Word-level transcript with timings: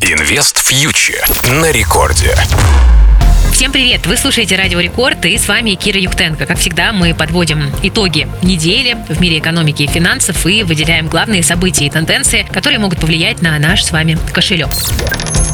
Инвест 0.00 0.58
фьючер 0.58 1.24
на 1.60 1.72
рекорде. 1.72 2.34
Всем 3.50 3.72
привет! 3.72 4.06
Вы 4.06 4.18
слушаете 4.18 4.54
Радио 4.56 4.78
Рекорд 4.78 5.24
и 5.24 5.38
с 5.38 5.48
вами 5.48 5.70
Кира 5.70 5.98
Юхтенко. 5.98 6.44
Как 6.44 6.58
всегда, 6.58 6.92
мы 6.92 7.14
подводим 7.14 7.72
итоги 7.82 8.28
недели 8.42 8.96
в 9.08 9.18
мире 9.20 9.38
экономики 9.38 9.84
и 9.84 9.86
финансов 9.86 10.44
и 10.46 10.62
выделяем 10.62 11.08
главные 11.08 11.42
события 11.42 11.86
и 11.86 11.90
тенденции, 11.90 12.46
которые 12.52 12.78
могут 12.78 13.00
повлиять 13.00 13.40
на 13.40 13.58
наш 13.58 13.84
с 13.84 13.90
вами 13.90 14.18
кошелек. 14.32 14.68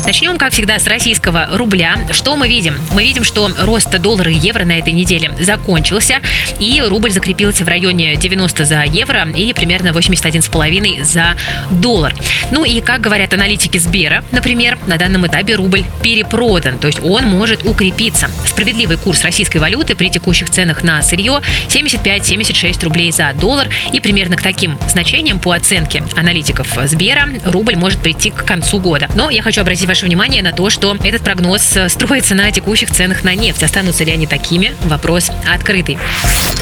Начнем, 0.04 0.36
как 0.36 0.52
всегда, 0.52 0.80
с 0.80 0.86
российского 0.88 1.48
рубля. 1.52 1.96
Что 2.10 2.34
мы 2.34 2.48
видим? 2.48 2.76
Мы 2.92 3.04
видим, 3.04 3.22
что 3.22 3.48
рост 3.60 3.88
доллара 4.00 4.32
и 4.32 4.34
евро 4.34 4.64
на 4.64 4.78
этой 4.78 4.92
неделе 4.92 5.30
закончился, 5.40 6.20
и 6.58 6.82
рубль 6.84 7.12
закрепился 7.12 7.64
в 7.64 7.68
районе 7.68 8.16
90 8.16 8.64
за 8.64 8.82
евро 8.82 9.28
и 9.30 9.52
примерно 9.52 9.88
81,5 9.88 11.04
за 11.04 11.36
доллар. 11.70 12.14
Ну 12.50 12.64
и, 12.64 12.80
как 12.80 13.00
говорят 13.00 13.32
аналитики 13.32 13.78
Сбера, 13.78 14.24
например, 14.32 14.76
на 14.88 14.96
данном 14.96 15.26
этапе 15.26 15.54
рубль 15.54 15.84
перепродан, 16.02 16.78
то 16.78 16.88
есть 16.88 17.00
он 17.02 17.26
может 17.26 17.64
укрепиться. 17.64 18.28
Справедливый 18.44 18.96
курс 18.96 19.22
российской 19.22 19.58
валюты 19.58 19.94
при 19.94 20.08
текущих 20.10 20.50
ценах 20.50 20.82
на 20.82 21.00
сырье 21.02 21.40
75-76 21.68 22.84
рублей 22.84 23.12
за 23.12 23.32
доллар, 23.34 23.68
и 23.92 24.00
примерно 24.00 24.36
к 24.36 24.42
таким 24.42 24.78
значениям 24.88 25.38
по 25.38 25.52
оценке 25.52 26.02
аналитиков 26.16 26.66
Сбера 26.86 27.28
рубль 27.44 27.76
может 27.76 28.00
прийти 28.00 28.30
к 28.30 28.44
концу 28.44 28.80
года. 28.80 29.08
Но 29.14 29.30
я 29.30 29.42
хочу 29.42 29.60
обратить 29.60 29.91
ваше 29.92 30.06
внимание 30.06 30.42
на 30.42 30.52
то, 30.52 30.70
что 30.70 30.96
этот 31.04 31.20
прогноз 31.20 31.76
э, 31.76 31.90
строится 31.90 32.34
на 32.34 32.50
текущих 32.50 32.90
ценах 32.90 33.24
на 33.24 33.34
нефть. 33.34 33.62
Останутся 33.62 34.04
ли 34.04 34.12
они 34.12 34.26
такими? 34.26 34.74
Вопрос 34.84 35.30
открытый. 35.46 35.98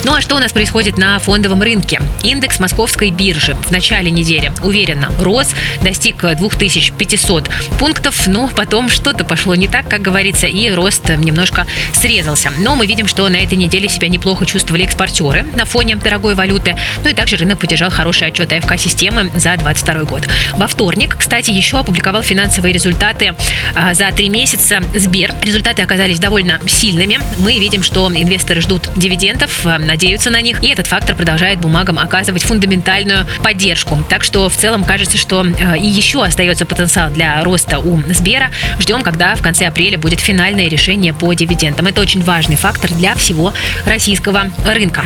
Ну 0.02 0.14
а 0.14 0.20
что 0.22 0.36
у 0.36 0.38
нас 0.38 0.52
происходит 0.52 0.96
на 0.96 1.18
фондовом 1.18 1.62
рынке? 1.62 2.00
Индекс 2.22 2.58
московской 2.58 3.10
биржи 3.10 3.54
в 3.54 3.70
начале 3.70 4.10
недели 4.10 4.50
уверенно 4.62 5.12
рос, 5.20 5.48
достиг 5.82 6.24
2500 6.24 7.50
пунктов, 7.78 8.26
но 8.26 8.48
потом 8.48 8.88
что-то 8.88 9.24
пошло 9.24 9.54
не 9.54 9.68
так, 9.68 9.88
как 9.88 10.00
говорится, 10.00 10.46
и 10.46 10.70
рост 10.70 11.08
немножко 11.10 11.66
срезался. 11.92 12.50
Но 12.58 12.76
мы 12.76 12.86
видим, 12.86 13.08
что 13.08 13.28
на 13.28 13.36
этой 13.36 13.58
неделе 13.58 13.90
себя 13.90 14.08
неплохо 14.08 14.46
чувствовали 14.46 14.84
экспортеры 14.84 15.44
на 15.54 15.66
фоне 15.66 15.96
дорогой 15.96 16.34
валюты. 16.34 16.76
Ну 17.04 17.10
и 17.10 17.14
также 17.14 17.36
рынок 17.36 17.58
поддержал 17.58 17.90
хороший 17.90 18.28
отчет 18.28 18.52
АФК-системы 18.52 19.24
за 19.34 19.56
2022 19.56 20.04
год. 20.04 20.28
Во 20.54 20.66
вторник, 20.66 21.16
кстати, 21.18 21.50
еще 21.50 21.78
опубликовал 21.78 22.22
финансовые 22.22 22.72
результаты 22.72 23.34
а, 23.74 23.92
за 23.92 24.10
три 24.12 24.30
месяца 24.30 24.82
Сбер. 24.94 25.34
Результаты 25.42 25.82
оказались 25.82 26.18
довольно 26.18 26.58
сильными. 26.66 27.20
Мы 27.38 27.58
видим, 27.58 27.82
что 27.82 28.10
инвесторы 28.10 28.62
ждут 28.62 28.88
дивидендов, 28.96 29.66
надеются 29.90 30.30
на 30.30 30.40
них, 30.40 30.62
и 30.62 30.68
этот 30.68 30.86
фактор 30.86 31.16
продолжает 31.16 31.58
бумагам 31.58 31.98
оказывать 31.98 32.44
фундаментальную 32.44 33.26
поддержку. 33.42 33.98
Так 34.08 34.22
что 34.22 34.48
в 34.48 34.56
целом 34.56 34.84
кажется, 34.84 35.18
что 35.18 35.40
а, 35.40 35.76
и 35.76 35.86
еще 35.86 36.22
остается 36.24 36.64
потенциал 36.64 37.10
для 37.10 37.42
роста 37.42 37.80
у 37.80 38.00
Сбера. 38.12 38.50
Ждем, 38.78 39.02
когда 39.02 39.34
в 39.34 39.42
конце 39.42 39.66
апреля 39.66 39.98
будет 39.98 40.20
финальное 40.20 40.68
решение 40.68 41.12
по 41.12 41.32
дивидендам. 41.32 41.86
Это 41.86 42.00
очень 42.00 42.22
важный 42.22 42.56
фактор 42.56 42.92
для 42.92 43.16
всего 43.16 43.52
российского 43.84 44.50
рынка. 44.64 45.04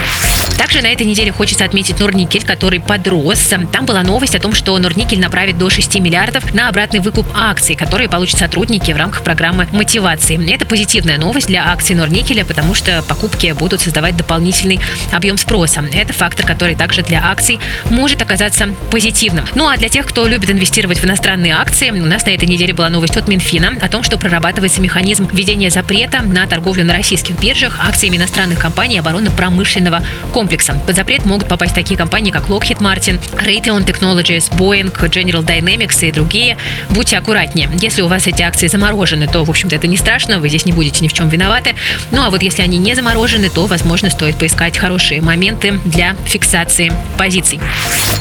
Также 0.56 0.80
на 0.82 0.86
этой 0.86 1.06
неделе 1.06 1.32
хочется 1.32 1.64
отметить 1.64 2.00
Норникель, 2.00 2.44
который 2.44 2.80
подрос. 2.80 3.52
Там 3.72 3.86
была 3.86 4.02
новость 4.02 4.34
о 4.34 4.40
том, 4.40 4.54
что 4.54 4.78
Норникель 4.78 5.20
направит 5.20 5.58
до 5.58 5.68
6 5.68 6.00
миллиардов 6.00 6.54
на 6.54 6.68
обратный 6.68 7.00
выкуп 7.00 7.26
акций, 7.34 7.74
которые 7.74 8.08
получат 8.08 8.38
сотрудники 8.38 8.92
в 8.92 8.96
рамках 8.96 9.22
программы 9.22 9.68
мотивации. 9.72 10.52
Это 10.52 10.64
позитивная 10.64 11.18
новость 11.18 11.48
для 11.48 11.70
акций 11.70 11.94
Норникеля, 11.96 12.44
потому 12.44 12.74
что 12.74 13.02
покупки 13.02 13.52
будут 13.52 13.80
создавать 13.80 14.16
дополнительный 14.16 14.80
объем 15.12 15.36
спроса. 15.36 15.84
Это 15.92 16.12
фактор, 16.12 16.46
который 16.46 16.74
также 16.74 17.02
для 17.02 17.24
акций 17.24 17.58
может 17.90 18.22
оказаться 18.22 18.68
позитивным. 18.90 19.44
Ну 19.54 19.68
а 19.68 19.76
для 19.76 19.88
тех, 19.88 20.06
кто 20.06 20.26
любит 20.26 20.50
инвестировать 20.50 20.98
в 20.98 21.04
иностранные 21.04 21.54
акции, 21.54 21.90
у 21.90 22.06
нас 22.06 22.24
на 22.26 22.30
этой 22.30 22.48
неделе 22.48 22.72
была 22.72 22.88
новость 22.88 23.16
от 23.16 23.28
Минфина 23.28 23.72
о 23.80 23.88
том, 23.88 24.02
что 24.02 24.18
прорабатывается 24.18 24.80
механизм 24.80 25.28
введения 25.32 25.70
запрета 25.70 26.22
на 26.22 26.46
торговлю 26.46 26.84
на 26.84 26.94
российских 26.94 27.38
биржах 27.40 27.78
акциями 27.80 28.16
иностранных 28.16 28.58
компаний 28.58 28.98
оборонно-промышленного 28.98 30.02
комплекса. 30.32 30.43
Под 30.86 30.96
запрет 30.96 31.24
могут 31.24 31.48
попасть 31.48 31.74
такие 31.74 31.96
компании, 31.96 32.30
как 32.30 32.48
Lockheed 32.48 32.78
Martin, 32.78 33.20
Raytheon 33.32 33.84
Technologies, 33.84 34.50
Boeing, 34.56 34.92
General 35.08 35.44
Dynamics 35.44 36.06
и 36.06 36.12
другие. 36.12 36.56
Будьте 36.90 37.16
аккуратнее. 37.16 37.68
Если 37.80 38.02
у 38.02 38.08
вас 38.08 38.26
эти 38.26 38.42
акции 38.42 38.66
заморожены, 38.66 39.26
то, 39.26 39.44
в 39.44 39.50
общем-то, 39.50 39.76
это 39.76 39.86
не 39.86 39.96
страшно, 39.96 40.38
вы 40.38 40.48
здесь 40.48 40.64
не 40.64 40.72
будете 40.72 41.02
ни 41.02 41.08
в 41.08 41.12
чем 41.12 41.28
виноваты. 41.28 41.74
Ну 42.10 42.22
а 42.22 42.30
вот 42.30 42.42
если 42.42 42.62
они 42.62 42.78
не 42.78 42.94
заморожены, 42.94 43.48
то, 43.50 43.66
возможно, 43.66 44.10
стоит 44.10 44.36
поискать 44.36 44.78
хорошие 44.78 45.20
моменты 45.20 45.80
для 45.84 46.14
фиксации 46.26 46.92
позиций. 47.18 47.60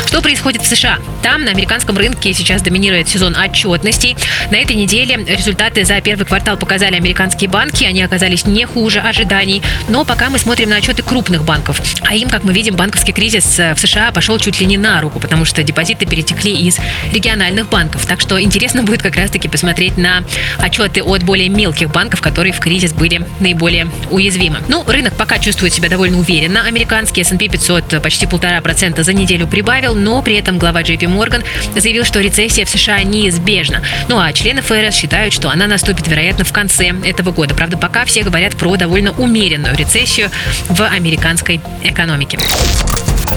Что 0.08 0.22
происходит 0.22 0.62
в 0.62 0.68
США? 0.68 1.00
Там 1.24 1.44
на 1.44 1.52
американском 1.52 1.98
рынке 1.98 2.34
сейчас 2.34 2.62
доминирует 2.62 3.10
сезон 3.10 3.36
отчетностей. 3.36 4.16
На 4.52 4.58
этой 4.58 4.76
неделе 4.76 5.16
результаты 5.16 5.86
за 5.86 6.00
первый 6.02 6.26
квартал 6.26 6.56
показали 6.56 6.96
американские 6.96 7.50
банки. 7.50 7.84
Они 7.84 8.02
оказались 8.04 8.46
не 8.46 8.66
хуже 8.66 9.00
ожиданий. 9.00 9.64
Но 9.90 10.06
пока 10.06 10.30
мы 10.30 10.38
смотрим 10.38 10.70
на 10.70 10.76
отчеты 10.76 11.02
крупных 11.02 11.44
банков. 11.44 11.82
А 12.14 12.16
им, 12.16 12.30
как 12.30 12.44
мы 12.44 12.54
видим, 12.54 12.76
банковский 12.76 13.12
кризис 13.12 13.58
в 13.58 13.76
США 13.76 14.12
пошел 14.12 14.38
чуть 14.38 14.60
ли 14.60 14.68
не 14.68 14.78
на 14.78 15.02
руку, 15.02 15.20
потому 15.20 15.46
что 15.46 15.64
депозиты 15.64 16.06
перетекли 16.06 16.56
из 16.56 16.78
региональных 17.12 17.70
банков. 17.70 18.06
Так 18.06 18.22
что 18.22 18.40
интересно 18.40 18.84
будет 18.84 19.02
как 19.02 19.16
раз-таки 19.16 19.48
посмотреть 19.48 19.98
на 19.98 20.24
отчеты 20.60 21.02
от 21.02 21.24
более 21.24 21.50
мелких 21.50 21.90
банков, 21.90 22.22
которые 22.22 22.54
в 22.54 22.60
кризис 22.60 22.94
были 22.94 23.26
наиболее 23.40 23.90
уязвимы. 24.12 24.60
Ну, 24.68 24.84
рынок 24.86 25.16
пока 25.16 25.40
чувствует 25.40 25.74
себя 25.74 25.90
довольно 25.90 26.20
уверенно. 26.20 26.68
Американский 26.68 27.22
S&P 27.22 27.48
500 27.48 28.04
почти 28.04 28.28
полтора 28.28 28.62
процента 28.62 29.02
за 29.02 29.14
неделю 29.14 29.48
прибавил, 29.48 29.96
но 29.96 30.22
при 30.22 30.36
этом 30.36 30.60
глава 30.60 30.84
JP 30.84 31.12
Morgan 31.12 31.44
заявил, 31.76 32.04
что 32.04 32.20
рецессия 32.20 32.66
в 32.66 32.70
США 32.70 33.02
неизбежна. 33.02 33.82
Ну 34.08 34.20
а 34.20 34.32
члены 34.34 34.62
ФРС 34.62 34.94
считают, 34.94 35.34
что 35.34 35.50
она 35.50 35.66
наступит, 35.66 36.08
вероятно, 36.08 36.46
в 36.46 36.54
конце 36.54 36.94
этого 37.04 37.32
года. 37.32 37.56
Правда, 37.56 37.76
пока 37.76 38.06
все 38.06 38.22
говорят 38.22 38.56
про 38.56 38.76
довольно 38.76 39.14
умеренную 39.14 39.76
рецессию 39.76 40.30
в 40.70 40.86
американской 40.86 41.60
экономике. 41.82 42.03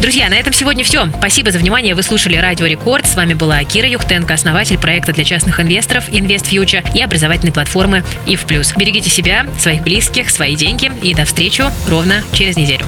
Друзья, 0.00 0.28
на 0.28 0.34
этом 0.34 0.52
сегодня 0.52 0.84
все. 0.84 1.08
Спасибо 1.18 1.50
за 1.50 1.58
внимание. 1.58 1.94
Вы 1.94 2.02
слушали 2.02 2.36
Радио 2.36 2.66
Рекорд. 2.66 3.06
С 3.06 3.14
вами 3.14 3.34
была 3.34 3.62
Кира 3.64 3.88
Юхтенко, 3.88 4.34
основатель 4.34 4.78
проекта 4.78 5.12
для 5.12 5.24
частных 5.24 5.58
инвесторов 5.58 6.04
InvestFuture 6.08 6.84
и 6.94 7.00
образовательной 7.00 7.52
платформы 7.52 8.04
IF 8.26 8.44
Plus. 8.46 8.72
Берегите 8.76 9.10
себя, 9.10 9.46
своих 9.58 9.82
близких, 9.82 10.30
свои 10.30 10.54
деньги 10.54 10.92
и 11.02 11.14
до 11.14 11.24
встречи 11.24 11.64
ровно 11.88 12.22
через 12.32 12.56
неделю. 12.56 12.84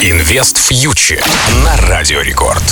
InvestFuture 0.00 1.24
на 1.64 1.76
Радио 1.88 2.20
Рекорд. 2.20 2.62